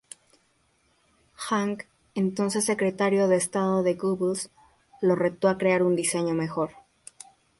[1.37, 4.49] Hanke, entonces Secretario de Estado de Goebbels,
[4.99, 6.71] lo retó a crear un diseño mejor.